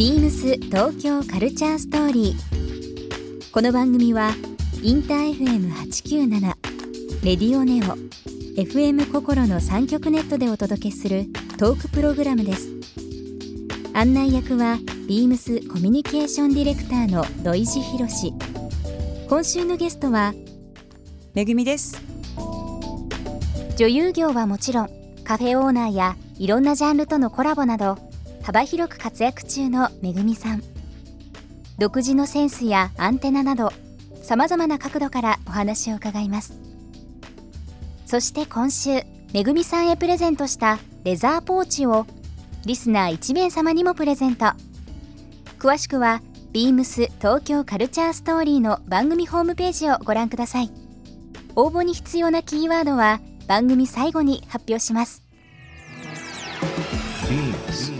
[0.00, 3.52] ビームス東京カルチャーストーリー。
[3.52, 4.30] この番組は
[4.82, 6.40] インター FM897
[7.22, 7.98] レディオネオ
[8.58, 11.26] FM 心の三極ネットでお届けする
[11.58, 12.70] トークプログラムです。
[13.92, 18.32] 案内役はビームスコミュニケーションディレクターの土井博志。
[19.28, 20.32] 今週のゲストは
[21.34, 22.00] めぐみです
[23.76, 24.88] 女優業はもちろん
[25.24, 28.09] カフェオーナーやいろんなジャンルとのコラボなど
[28.42, 30.62] 幅広く活躍中のめぐみさん。
[31.78, 33.72] 独自のセンスやアンテナなど
[34.22, 36.54] さまざまな角度からお話を伺います。
[38.06, 42.06] そして今週めぐみさんへプレゼントしたレザーポーチを
[42.66, 44.46] リスナー1名様にもプレゼント。
[45.58, 50.70] 詳しくはビームス東京カルチャーストーリーの番組ホームページをご覧ください。
[51.56, 55.22] 応募に必要なキーワードは番組最後に発表します。
[57.28, 57.99] Beams.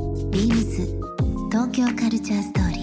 [0.31, 0.85] ビームス
[1.51, 2.81] 東京カルチャーストーリー。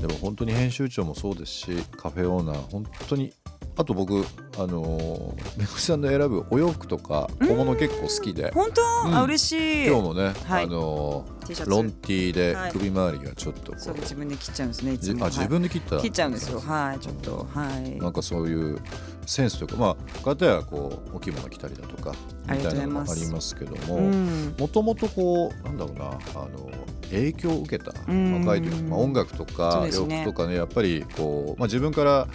[0.00, 3.32] でも本当に編集長もそうですしカフェオーナー本当に
[3.78, 4.24] あと僕
[4.58, 8.50] あのめぐみさんの選ぶお洋服とか小物結構好きで。
[8.50, 9.14] 本当、うん。
[9.14, 9.86] あ嬉しい。
[9.86, 10.64] 今日もね、はい。
[10.64, 11.24] あの
[11.64, 12.72] ロンティーではい。
[12.72, 15.18] 首周りがちょっとこう、そう自分で切っちゃうんですねいつも。
[15.18, 16.58] じあ自分で切った、はい切っちゃうんですよ。
[16.58, 17.46] はいちょっと。
[17.54, 17.98] はい。
[17.98, 18.80] なんかそういう
[19.26, 22.12] センスというかまあ片やこうお着物着たりだとか
[22.50, 24.54] みたいなのもありますけどうもん。
[24.58, 26.68] もともとこうなんだろうなあの
[27.10, 28.40] 影響を受けたうん。
[28.40, 32.26] 若い時、まあ、音楽とか洋服とかねやっぱりこう、まあ、自分から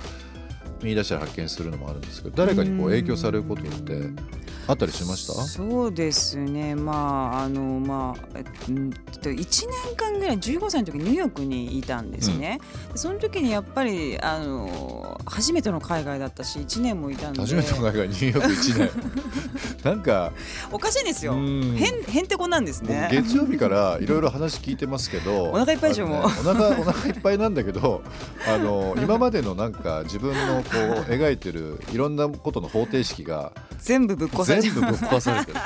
[0.84, 3.94] 見出したら発見するのもあるんですけど誰かにこう影響されることって
[4.68, 5.34] あったりしました？
[5.44, 6.76] そうですね。
[6.76, 9.36] まああのまあえうんと1
[9.86, 12.60] 年間ぐらい15歳の時ニューヨークにいたんですね、
[12.92, 17.42] でその時にやっぱりあの初めての海外だったし1年もいたんで。
[17.42, 18.90] 初めての海外ニューヨーク1年。
[19.84, 20.32] なんか
[20.72, 21.34] おかしいんですよ。
[21.34, 21.76] うん。
[21.78, 26.28] 変へんてこなんです僕ね月曜日からいろいろ話聞いてますけどお腹いっぱいでしょもう。
[26.28, 28.02] ねお腹お腹いっぱいなんだけど
[28.48, 30.76] あの今までのなんか自分のこう
[31.12, 35.60] 描いてるいろんなことの方程式が全部ぶっ壊さ全部ぶっ壊されてる。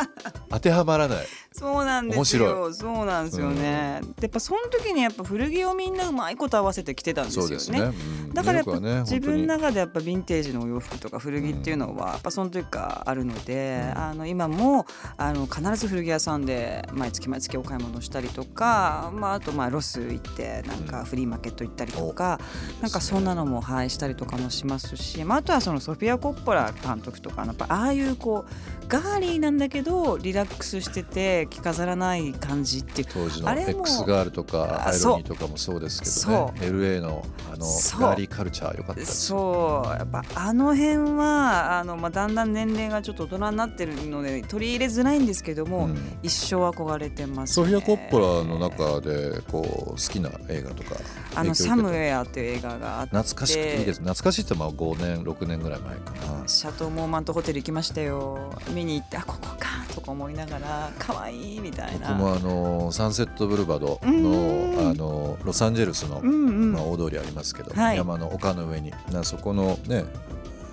[0.49, 1.27] 当てはまらない。
[1.57, 7.91] そうなんです面白よそうなんですよね、でやっぱその時にやっぱ古着をみんなうまいこと合わせて着てたんですよね。
[7.91, 7.95] ね、
[8.27, 8.33] うん。
[8.33, 14.85] だからやっぱ自分の本中でやっぱヴィンテージのお洋服とか古着っていうのはやっぱその時からあるので、あの今も
[15.17, 22.39] あの必ず古着屋さんで毎月毎月お買い物したりとか、まあ、あとまあロス行ってなんかフリーマーケット行ったりとか、
[22.81, 33.07] なんかそんなのもはいしたりとかもしますし、まあ、あとはそのソフィア・コッポラ監督とかやっぱああいうこうガーリーなんだけどリラックスしてて着飾らない感じっていう。
[33.11, 36.53] 当時の X ガールとかあアイロニーとかもそうですけどね。
[36.59, 39.31] そ LA のあのガーリーカルチャー良かったです。
[39.31, 45.97] よそうやっぱあの辺はあの、まあ、だんだん年齢がちょっと大人になってるので取り入れづらいんですけども、うん。
[46.21, 50.95] 一生憧れてます、ね、ソフィア・コッポラの中でこう好きな映画とか
[51.35, 51.69] あの「影響を受けた？
[51.69, 53.17] サムウェア」っていう映画があって。
[53.17, 56.47] 懐かしくていいです懐かしいってまあ5年6年ぐらい前かな。
[56.47, 58.51] シャトーモーマントホテル行きましたよ。
[58.73, 62.09] 見に行ってあここかとか思いながら可愛いみたいな。
[62.09, 64.23] 僕もあのサンセットブルバドうん。
[64.23, 67.97] のあのロサンゼルスの、うんうん、まあ、大通りありますけど、はい。
[67.97, 68.91] 山の丘の上に。
[69.11, 70.05] なそこのね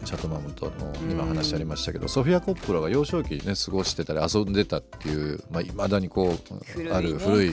[0.04, 0.72] シャトマムとの
[1.10, 7.52] 今話ありましたけど、ソフィア・コッポラが幼少期にね過ごしてたり遊んでたっていうまあ、未だにこうある古い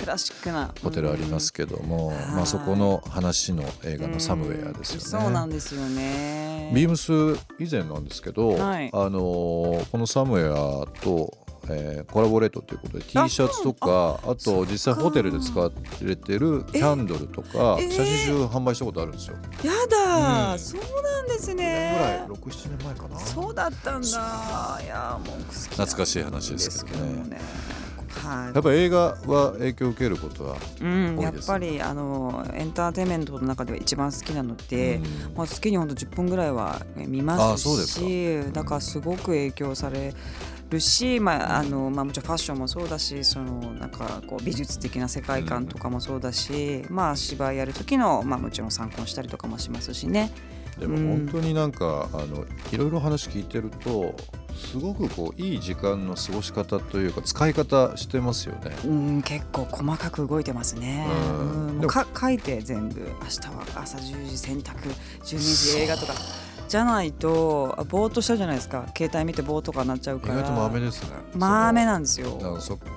[0.84, 2.36] ホテルありますけども、うん。
[2.36, 4.12] まあ、そこの話の映画うん。
[4.12, 5.02] のサムウェアですよね。
[5.24, 6.72] そうなんですよね。
[6.76, 8.90] ビームス以前なんですけど、はい。
[8.92, 11.38] あのーこのサムウェアと、
[11.70, 15.72] えーコラボレートということで T シャツとかあと実際ホテルで使わ
[16.02, 19.36] れてるキャンドルとかえ写真集販売したことあるんですよ。
[19.64, 20.60] やだ、うん。
[20.60, 23.20] そうなんですぐねらい67年前かな。
[23.20, 24.80] そうだったんだ。
[24.84, 27.40] いやもう懐かしい話ですけどね
[28.12, 28.54] はい。
[28.54, 35.04] やっぱ映画は影響を受けることは、うん、多いですやっぱりあのエンターテインメントの中では一番好きなので、うん。
[35.36, 38.06] まあ、月にほんと10分ぐらいはえ見あますそうですか。
[38.06, 40.14] しだからすごく影響され
[40.70, 50.32] るし、まああのまあ、もちろんファッションもそうだしそのなんかこう美術的な世界観とかもそうだし、まあ、芝居やる時の、まあ、もちろん参考にしたりとかもしますしね。
[50.80, 54.16] でも本当になんか、あのいろいろ話聞いてると
[54.56, 58.76] すごくこういい時間の過ごし方というか使い方してますよね。
[58.86, 61.08] うん結構細かく動いてますね。
[61.82, 61.88] うん。
[61.88, 64.76] か書いて全部明日は朝10時洗濯
[65.24, 65.38] 12
[65.74, 66.14] 時映画とか。
[66.68, 68.86] じゃないとあぼーっとしちゃうじゃないですか。
[68.96, 70.36] 携帯見てぼーっとかなっちゃうから。
[70.36, 71.10] 意外と豆ですね。
[71.36, 72.40] 豆なんですよ。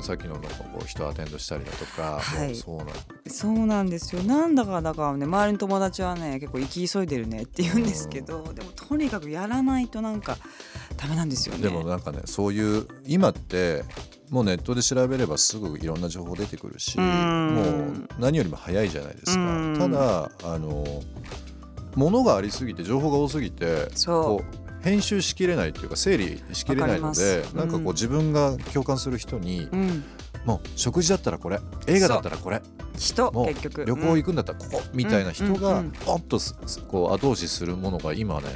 [0.01, 2.55] さっきのなんかこう人アテンドしたりだとか、はい。
[2.55, 2.87] そうなん。
[3.27, 4.23] そうなんですよ。
[4.23, 10.37] なんだかだからね周りの友達はね結構生き急いでるねって言うんですけどでもとにかくやらないとなんか
[11.05, 11.63] ダメなんですよね。
[11.63, 13.85] でもなんかねそういう今って
[14.31, 17.55] もうネットで調べればすぐいろんな情報出てくるしうん。
[17.55, 19.41] もう何よりも早いじゃないですか。
[19.41, 19.79] うん。
[19.79, 20.85] ただあの
[21.95, 23.89] 物がありすぎて情報が多すぎて
[24.83, 27.55] 編集しきれないっていうか整理しきれないのでります。
[27.55, 27.87] なんかこううん。
[27.89, 30.05] 自分が共感する人にうん。
[30.47, 32.61] もう食事だったらこれ映画だったらこれ
[32.99, 33.85] 人もう結局。
[33.85, 35.91] 旅行行くんだったらここみたいな人うんがうん。
[35.93, 36.55] ポンとす
[36.89, 38.49] こう後押しするものが今ね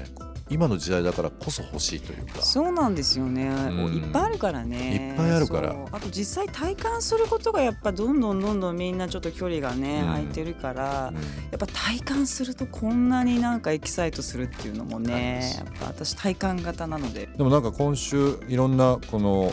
[0.50, 2.43] 今の時代だからこそ欲しいというか。
[2.43, 3.95] そうなんですよね、ん。
[3.95, 5.12] いっぱいあるからね。
[5.12, 5.77] いっぱいあるから。
[5.93, 10.09] あと実際体感することがやっぱどんどんどんどんみんなちょっと距離がね、うん。
[10.09, 11.15] 空いてるから、うん。
[11.17, 11.23] や
[11.56, 17.29] っぱ体感するとこんなになんかエキサイトするっていうのもねやっぱ私体感型なので。
[17.37, 19.53] でもなんか今週いろんなこの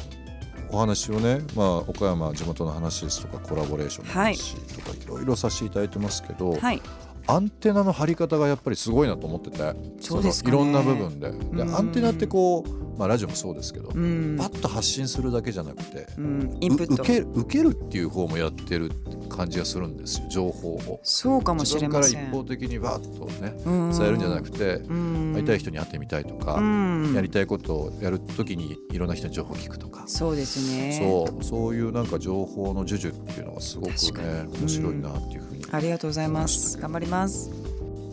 [0.69, 6.81] お話をね、まあ、岡山地元の話ですとかコラボレーションの話とかいろいろさせていただいてますけど、はい
[7.27, 9.57] アンテナの張り方がやっぱりすごいなと思ってて。
[9.99, 10.57] そうですかね。
[10.57, 11.31] のいろんな部分で。
[11.31, 11.75] でうん。
[11.75, 14.37] アンテナってこう、まあ、ラジオもそうですけど、うん。
[14.37, 18.91] パッと発信するだけじゃなくて、うん、インプットう受ける受けるっていう方もやってる
[19.29, 20.99] 感じがするんですよ情報を。
[21.03, 22.27] そうかもしれません。
[22.27, 23.91] 一方的にバッとねうん。
[23.91, 25.33] 伝えるんじゃなくて、うん。
[25.35, 27.13] 会いたい人に会ってみたいとか、うん。
[27.13, 30.97] やりたいことをやるときにいろんな人に情報を聞くとか、そうですね。
[30.99, 34.59] そうそういうなんか情報の授受っていうのがすごくねに。
[34.59, 36.77] 面白いなっていうふうに、ありがとうございます。
[36.77, 37.49] 頑張ります。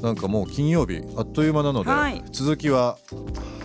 [0.03, 2.23] なんかもう金曜日あっという間なので、はい。
[2.33, 2.99] 続きは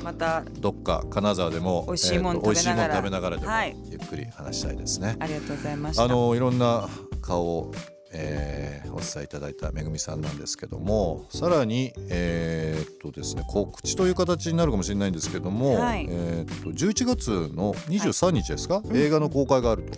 [0.03, 2.95] またどっか金沢でも美味しいもん食べながら。
[2.95, 3.75] 食べながらでもはい。
[3.89, 5.15] ゆっくり話したいですね。
[5.19, 6.03] ありがとうございました。
[6.03, 6.87] あのいろんな
[7.21, 7.71] 顔を、
[8.17, 16.07] えーお伝えいただいためぐみさんなんですけどもさらに、えーっとですね、告知という形になるかもしれないんですけども、はい。
[16.09, 19.91] えーっと11月の23日ですか、映画の公開があると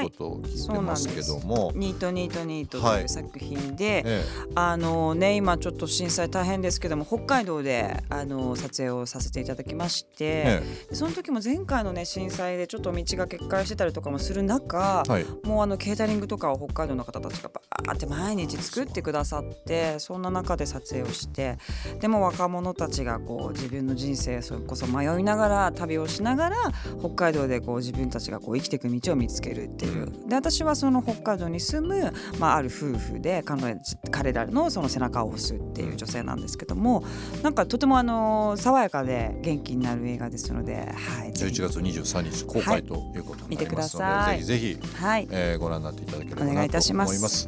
[0.00, 3.02] いうことを聞いてますけども、ニートニートニートとはい。
[3.02, 4.24] いう作品で、え
[4.54, 10.86] あのね今ちょっと震災大変ですけども北海道であの撮影をさせていただきまして、ええ。
[10.90, 15.26] でその時も前回のね震災でちょっと道が決壊してたりとかもする中、えはい。
[15.42, 21.58] もうあのケータリングとかを北海道の方たちがバーって毎日作ってくださってそんな中で撮影をして
[22.00, 26.56] でも若者たちがこう自分の人生それこそ迷いながら旅をしながら
[27.00, 30.12] 北海道でこう自分たちがこう生きていく道を見つけるっていう。
[30.28, 33.74] で私はその北海道に住む、まあ、ある夫婦で彼女
[34.10, 37.04] 彼らのその背中を押すっていう女性なんですけども
[37.42, 41.60] なんかとてもあの爽やかで元気になる映画ですので、はい、ぜひ。
[41.60, 44.44] 11月23日公開ということになりますので、見てください。
[44.44, 45.28] ぜひぜひ、はい。
[45.30, 47.43] えーご覧になっていただければお願ないといたします思います。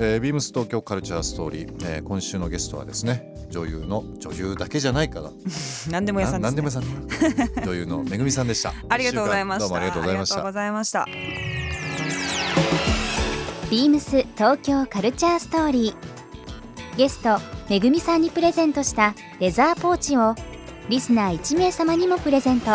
[0.00, 5.30] えービームス東京カルチャーストーリー、えー今週のゲストはですね女優の女優だけじゃないかな
[5.90, 6.84] 何でも屋さんです、ね、何でもさん
[7.64, 8.72] 女優のめぐみさんでした。
[8.88, 9.60] ありがとうございました。
[9.60, 10.34] どうもありがとうございました。
[10.34, 11.06] ありがとうございました。
[13.70, 15.94] ビームス東京カルチャーストーリー。
[16.96, 17.38] ゲスト
[17.70, 20.34] めぐみさんにプレゼントしたレザーポーチを
[20.90, 22.72] リスナー1名様にもプレゼント。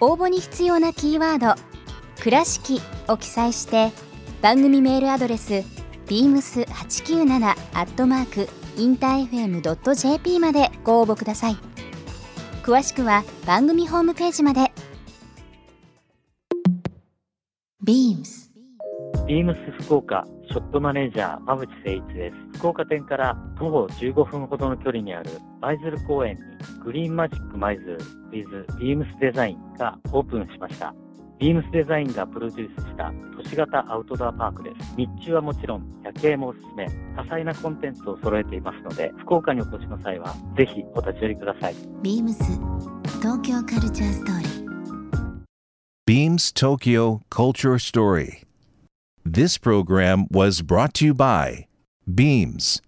[0.00, 1.60] 応募に必要なキーワード
[2.20, 3.92] 「倉敷」を記載して
[4.42, 5.62] 番組メールアドレス
[6.06, 11.56] beams897 アットマークインター FM.jp までご応募ください
[12.64, 14.72] 詳しくは番組ホームページまで
[17.86, 18.42] BEAMS
[19.28, 22.58] ビームス福岡ショップマネージャー馬淵誠一です。
[22.58, 25.30] 福岡店から徒歩15分ほどの距離にある
[25.60, 26.42] 舞鶴公園に
[26.84, 27.98] グリーンマジック舞鶴
[28.30, 30.94] with ビームスデザインがオープンしました。
[31.42, 34.94] ビームスデザインがプロデュースした都市型アウトドアパークです。
[34.96, 41.74] 日中はもちろん夜景もおすすめ、多彩なコンテンツを揃えていますので、福岡にお越しの際はぜひお立ち寄りください。
[42.00, 42.36] BEAMS
[43.20, 44.62] 東京カルチャーストーリー
[46.06, 48.44] Beams Tokyo Culture Story.
[49.24, 51.66] This program was brought to you by
[52.06, 52.80] Beams.